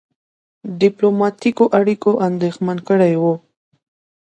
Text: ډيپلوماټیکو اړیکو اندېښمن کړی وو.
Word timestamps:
ډيپلوماټیکو 0.79 1.63
اړیکو 1.79 2.11
اندېښمن 2.27 2.77
کړی 2.87 3.13
وو. 3.21 3.33